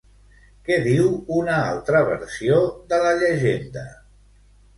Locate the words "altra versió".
1.57-2.57